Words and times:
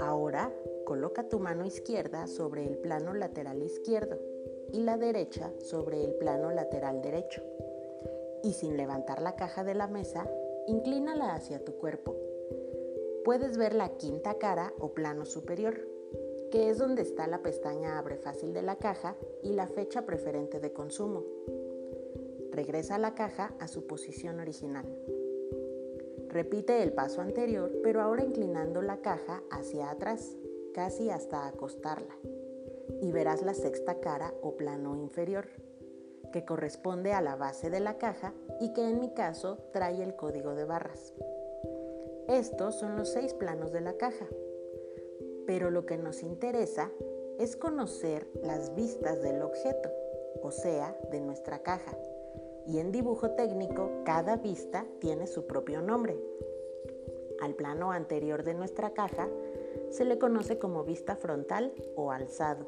Ahora 0.00 0.52
coloca 0.84 1.28
tu 1.28 1.38
mano 1.38 1.64
izquierda 1.64 2.26
sobre 2.26 2.66
el 2.66 2.78
plano 2.78 3.14
lateral 3.14 3.62
izquierdo 3.62 4.18
y 4.72 4.80
la 4.80 4.96
derecha 4.96 5.52
sobre 5.58 6.04
el 6.04 6.14
plano 6.14 6.50
lateral 6.50 7.02
derecho. 7.02 7.42
Y 8.42 8.54
sin 8.54 8.76
levantar 8.76 9.22
la 9.22 9.36
caja 9.36 9.62
de 9.62 9.74
la 9.74 9.86
mesa, 9.86 10.28
inclínala 10.66 11.34
hacia 11.34 11.64
tu 11.64 11.74
cuerpo. 11.76 12.16
Puedes 13.24 13.56
ver 13.56 13.74
la 13.74 13.96
quinta 13.96 14.38
cara 14.38 14.72
o 14.80 14.92
plano 14.92 15.24
superior, 15.24 15.86
que 16.50 16.68
es 16.68 16.78
donde 16.78 17.02
está 17.02 17.26
la 17.28 17.42
pestaña 17.42 17.98
Abre 17.98 18.16
fácil 18.16 18.52
de 18.52 18.62
la 18.62 18.76
caja 18.76 19.16
y 19.42 19.52
la 19.52 19.68
fecha 19.68 20.04
preferente 20.04 20.58
de 20.58 20.72
consumo. 20.72 21.24
Regresa 22.52 22.98
la 22.98 23.14
caja 23.14 23.54
a 23.60 23.66
su 23.66 23.86
posición 23.86 24.38
original. 24.38 24.84
Repite 26.28 26.82
el 26.82 26.92
paso 26.92 27.22
anterior, 27.22 27.72
pero 27.82 28.02
ahora 28.02 28.24
inclinando 28.24 28.82
la 28.82 28.98
caja 28.98 29.42
hacia 29.50 29.90
atrás, 29.90 30.36
casi 30.74 31.08
hasta 31.08 31.46
acostarla. 31.46 32.14
Y 33.00 33.10
verás 33.10 33.40
la 33.40 33.54
sexta 33.54 34.00
cara 34.00 34.34
o 34.42 34.54
plano 34.58 34.96
inferior, 34.96 35.48
que 36.30 36.44
corresponde 36.44 37.14
a 37.14 37.22
la 37.22 37.36
base 37.36 37.70
de 37.70 37.80
la 37.80 37.96
caja 37.96 38.34
y 38.60 38.74
que 38.74 38.86
en 38.86 39.00
mi 39.00 39.14
caso 39.14 39.56
trae 39.72 40.02
el 40.02 40.14
código 40.14 40.54
de 40.54 40.66
barras. 40.66 41.14
Estos 42.28 42.78
son 42.78 42.96
los 42.96 43.08
seis 43.08 43.32
planos 43.32 43.72
de 43.72 43.80
la 43.80 43.94
caja. 43.94 44.26
Pero 45.46 45.70
lo 45.70 45.86
que 45.86 45.96
nos 45.96 46.22
interesa 46.22 46.90
es 47.38 47.56
conocer 47.56 48.28
las 48.42 48.74
vistas 48.74 49.22
del 49.22 49.40
objeto, 49.40 49.90
o 50.42 50.50
sea, 50.50 50.94
de 51.10 51.20
nuestra 51.20 51.62
caja 51.62 51.96
y 52.66 52.78
en 52.78 52.92
dibujo 52.92 53.30
técnico 53.30 53.90
cada 54.04 54.36
vista 54.36 54.86
tiene 55.00 55.26
su 55.26 55.46
propio 55.46 55.82
nombre. 55.82 56.16
Al 57.40 57.54
plano 57.54 57.90
anterior 57.90 58.44
de 58.44 58.54
nuestra 58.54 58.94
caja 58.94 59.28
se 59.90 60.04
le 60.04 60.18
conoce 60.18 60.58
como 60.58 60.84
vista 60.84 61.16
frontal 61.16 61.72
o 61.96 62.12
alzado. 62.12 62.66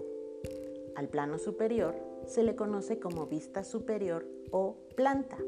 Al 0.96 1.08
plano 1.08 1.38
superior 1.38 1.94
se 2.26 2.42
le 2.42 2.56
conoce 2.56 2.98
como 2.98 3.26
vista 3.26 3.64
superior 3.64 4.26
o 4.50 4.76
planta. 4.96 5.38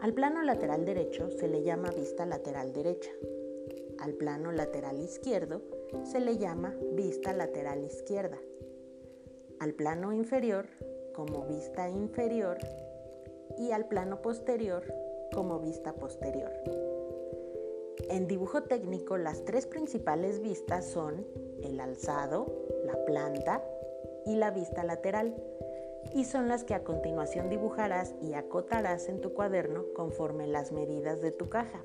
Al 0.00 0.14
plano 0.14 0.42
lateral 0.42 0.84
derecho 0.84 1.30
se 1.30 1.48
le 1.48 1.62
llama 1.62 1.90
vista 1.90 2.26
lateral 2.26 2.72
derecha. 2.72 3.10
Al 3.98 4.14
plano 4.14 4.52
lateral 4.52 5.00
izquierdo 5.00 5.62
se 6.04 6.20
le 6.20 6.38
llama 6.38 6.74
vista 6.92 7.32
lateral 7.32 7.84
izquierda. 7.84 8.38
Al 9.60 9.74
plano 9.74 10.12
inferior 10.12 10.66
como 11.14 11.46
vista 11.46 11.88
inferior 11.88 12.58
y 13.58 13.72
al 13.72 13.86
plano 13.86 14.22
posterior 14.22 14.82
como 15.32 15.60
vista 15.60 15.94
posterior. 15.94 16.52
En 18.08 18.26
dibujo 18.26 18.64
técnico 18.64 19.16
las 19.16 19.44
tres 19.44 19.66
principales 19.66 20.40
vistas 20.40 20.86
son 20.86 21.26
el 21.62 21.80
alzado, 21.80 22.46
la 22.84 23.04
planta 23.04 23.64
y 24.26 24.36
la 24.36 24.50
vista 24.50 24.84
lateral, 24.84 25.34
y 26.14 26.24
son 26.24 26.48
las 26.48 26.64
que 26.64 26.74
a 26.74 26.84
continuación 26.84 27.48
dibujarás 27.48 28.14
y 28.20 28.34
acotarás 28.34 29.08
en 29.08 29.20
tu 29.20 29.32
cuaderno 29.32 29.84
conforme 29.94 30.46
las 30.46 30.72
medidas 30.72 31.20
de 31.20 31.30
tu 31.30 31.48
caja. 31.48 31.84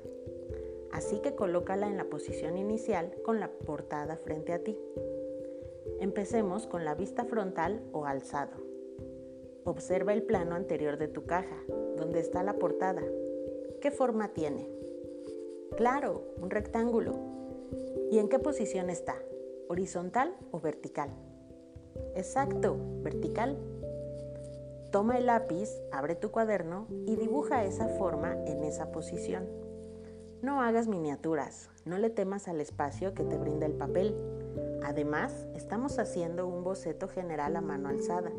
Así 0.92 1.20
que 1.20 1.34
colócala 1.34 1.86
en 1.86 1.96
la 1.96 2.04
posición 2.04 2.56
inicial 2.58 3.14
con 3.22 3.40
la 3.40 3.50
portada 3.50 4.16
frente 4.16 4.52
a 4.52 4.58
ti. 4.58 4.78
Empecemos 6.00 6.66
con 6.66 6.84
la 6.84 6.94
vista 6.94 7.24
frontal 7.24 7.82
o 7.92 8.06
alzado. 8.06 8.67
Observa 9.68 10.14
el 10.14 10.22
plano 10.22 10.54
anterior 10.54 10.96
de 10.96 11.08
tu 11.08 11.26
caja, 11.26 11.58
donde 11.98 12.20
está 12.20 12.42
la 12.42 12.54
portada. 12.54 13.02
¿Qué 13.82 13.90
forma 13.90 14.28
tiene? 14.28 14.66
Claro, 15.76 16.24
un 16.40 16.48
rectángulo. 16.48 17.12
¿Y 18.10 18.18
en 18.18 18.30
qué 18.30 18.38
posición 18.38 18.88
está? 18.88 19.16
¿Horizontal 19.68 20.34
o 20.52 20.60
vertical? 20.60 21.10
Exacto, 22.14 22.78
vertical. 23.02 23.58
Toma 24.90 25.18
el 25.18 25.26
lápiz, 25.26 25.68
abre 25.92 26.14
tu 26.14 26.30
cuaderno 26.30 26.86
y 27.04 27.16
dibuja 27.16 27.66
esa 27.66 27.88
forma 27.88 28.42
en 28.46 28.64
esa 28.64 28.90
posición. 28.90 29.46
No 30.40 30.62
hagas 30.62 30.88
miniaturas, 30.88 31.68
no 31.84 31.98
le 31.98 32.08
temas 32.08 32.48
al 32.48 32.62
espacio 32.62 33.12
que 33.12 33.24
te 33.24 33.36
brinda 33.36 33.66
el 33.66 33.74
papel. 33.74 34.16
Además, 34.88 35.46
estamos 35.54 35.98
haciendo 35.98 36.46
un 36.46 36.64
boceto 36.64 37.08
general 37.08 37.56
a 37.56 37.60
mano 37.60 37.90
alzada 37.90 38.32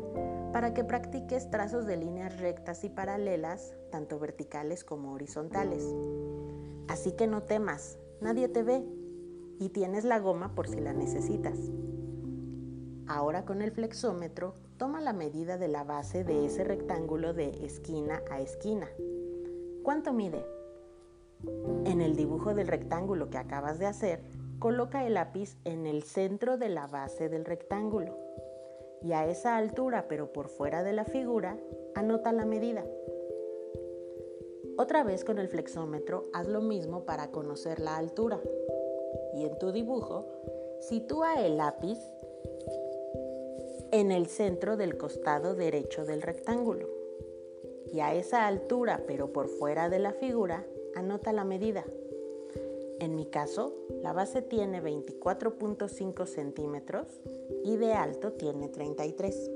para 0.52 0.74
que 0.74 0.82
practiques 0.82 1.48
trazos 1.48 1.86
de 1.86 1.96
líneas 1.96 2.40
rectas 2.40 2.82
y 2.82 2.88
paralelas, 2.88 3.76
tanto 3.92 4.18
verticales 4.18 4.82
como 4.82 5.12
horizontales. 5.12 5.94
Así 6.88 7.12
que 7.12 7.28
no 7.28 7.44
temas, 7.44 8.00
nadie 8.20 8.48
te 8.48 8.64
ve 8.64 8.84
y 9.60 9.68
tienes 9.68 10.04
la 10.04 10.18
goma 10.18 10.56
por 10.56 10.66
si 10.66 10.80
la 10.80 10.92
necesitas. 10.92 11.56
Ahora 13.06 13.44
con 13.44 13.62
el 13.62 13.70
flexómetro, 13.70 14.54
toma 14.76 15.00
la 15.00 15.12
medida 15.12 15.56
de 15.56 15.68
la 15.68 15.84
base 15.84 16.24
de 16.24 16.46
ese 16.46 16.64
rectángulo 16.64 17.32
de 17.32 17.64
esquina 17.64 18.22
a 18.28 18.40
esquina. 18.40 18.88
¿Cuánto 19.84 20.12
mide? 20.12 20.44
En 21.84 22.00
el 22.00 22.16
dibujo 22.16 22.54
del 22.54 22.66
rectángulo 22.66 23.30
que 23.30 23.38
acabas 23.38 23.78
de 23.78 23.86
hacer, 23.86 24.39
coloca 24.60 25.06
el 25.06 25.14
lápiz 25.14 25.56
en 25.64 25.86
el 25.86 26.04
centro 26.04 26.58
de 26.58 26.68
la 26.68 26.86
base 26.86 27.28
del 27.28 27.44
rectángulo 27.44 28.16
y 29.02 29.12
a 29.12 29.26
esa 29.26 29.56
altura, 29.56 30.06
pero 30.06 30.32
por 30.32 30.48
fuera 30.48 30.82
de 30.82 30.92
la 30.92 31.06
figura, 31.06 31.58
anota 31.94 32.32
la 32.32 32.44
medida. 32.44 32.84
Otra 34.76 35.02
vez 35.02 35.24
con 35.24 35.38
el 35.38 35.48
flexómetro, 35.48 36.24
haz 36.34 36.46
lo 36.46 36.60
mismo 36.60 37.04
para 37.04 37.30
conocer 37.30 37.80
la 37.80 37.96
altura. 37.96 38.40
Y 39.34 39.44
en 39.44 39.58
tu 39.58 39.72
dibujo, 39.72 40.26
sitúa 40.80 41.44
el 41.44 41.56
lápiz 41.56 41.98
en 43.92 44.12
el 44.12 44.26
centro 44.26 44.76
del 44.76 44.96
costado 44.98 45.54
derecho 45.54 46.04
del 46.04 46.22
rectángulo. 46.22 46.88
Y 47.92 48.00
a 48.00 48.14
esa 48.14 48.46
altura, 48.46 49.02
pero 49.06 49.32
por 49.32 49.48
fuera 49.48 49.88
de 49.88 49.98
la 49.98 50.12
figura, 50.12 50.64
anota 50.94 51.32
la 51.32 51.44
medida. 51.44 51.84
En 53.00 53.16
mi 53.16 53.24
caso, 53.24 53.74
la 54.02 54.12
base 54.12 54.42
tiene 54.42 54.82
24.5 54.82 56.26
centímetros 56.26 57.06
y 57.64 57.76
de 57.78 57.94
alto 57.94 58.32
tiene 58.34 58.68
33. 58.68 59.50